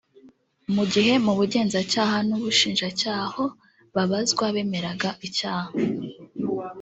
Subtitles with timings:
[0.75, 3.45] mu gihe mu Bugenzacyaha n’ Ubushinjacyaha ho
[3.95, 5.71] babazwa bemeraga icyaha